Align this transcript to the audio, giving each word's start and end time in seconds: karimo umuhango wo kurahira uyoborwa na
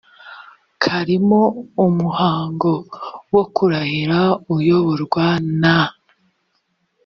karimo 0.83 1.41
umuhango 1.85 2.71
wo 3.33 3.43
kurahira 3.55 4.19
uyoborwa 4.55 5.25
na 5.61 5.79